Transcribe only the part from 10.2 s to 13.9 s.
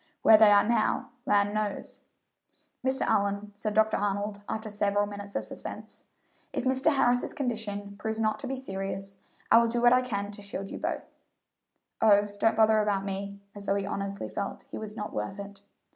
to shield you both." "Oh, don't bother about me," as though he